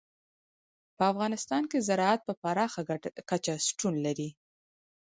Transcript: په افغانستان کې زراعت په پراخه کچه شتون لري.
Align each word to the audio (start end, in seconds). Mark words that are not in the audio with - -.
په 0.95 1.03
افغانستان 1.11 1.63
کې 1.71 1.85
زراعت 1.87 2.21
په 2.27 2.33
پراخه 2.41 2.81
کچه 3.29 3.53
شتون 3.67 3.95
لري. 4.05 4.29